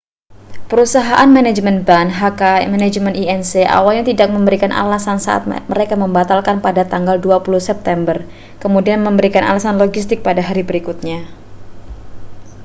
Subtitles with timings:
[0.69, 2.41] perusahaan manajemen band hk
[2.73, 5.45] management inc awalnya tidak memberikan alasan saat
[6.03, 8.15] membatalkan pada tanggal 20 september
[8.63, 11.19] kemudian memberikan alasan logistik pada hari berikutnya